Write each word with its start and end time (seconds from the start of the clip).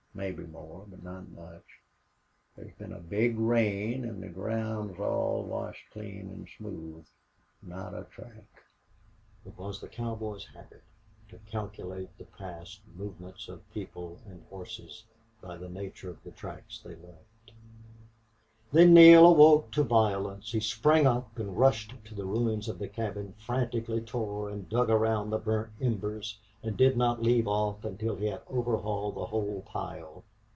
Mebbe 0.13 0.45
more, 0.51 0.83
but 0.89 1.01
not 1.03 1.29
much. 1.31 1.63
There's 2.57 2.73
been 2.75 2.91
a 2.91 2.99
big 2.99 3.39
rain 3.39 4.03
an' 4.03 4.19
the 4.19 4.27
ground's 4.27 4.99
all 4.99 5.41
washed 5.41 5.89
clean 5.91 6.29
an' 6.29 6.47
smooth... 6.57 7.07
Not 7.61 7.93
a 7.93 8.03
track!" 8.03 8.61
It 9.45 9.57
was 9.57 9.79
the 9.79 9.87
cowboy's 9.87 10.45
habit 10.47 10.83
to 11.29 11.37
calculate 11.49 12.15
the 12.17 12.25
past 12.25 12.81
movements 12.93 13.47
of 13.47 13.67
people 13.71 14.19
and 14.27 14.43
horses 14.49 15.05
by 15.41 15.55
the 15.55 15.69
nature 15.69 16.09
of 16.09 16.21
the 16.25 16.31
tracks 16.31 16.77
they 16.79 16.95
left. 16.97 17.53
Then 18.73 18.93
Neale 18.93 19.25
awoke 19.25 19.71
to 19.71 19.83
violence. 19.83 20.51
He 20.51 20.59
sprang 20.59 21.07
up 21.07 21.37
and 21.39 21.57
rushed 21.57 21.93
to 22.05 22.15
the 22.15 22.25
ruins 22.25 22.67
of 22.69 22.79
the 22.79 22.87
cabin, 22.89 23.33
frantically 23.37 24.01
tore 24.01 24.49
and 24.49 24.67
dug 24.69 24.89
around 24.89 25.29
the 25.29 25.39
burnt 25.39 25.71
embers, 25.81 26.39
and 26.63 26.77
did 26.77 26.95
not 26.95 27.21
leave 27.21 27.47
off 27.47 27.83
until 27.83 28.15
he 28.17 28.27
had 28.27 28.41
overhauled 28.47 29.15
the 29.15 29.25
whole 29.25 29.61
pile. 29.63 30.23